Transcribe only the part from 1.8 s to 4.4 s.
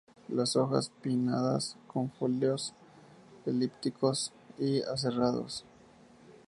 con folíolos elípticos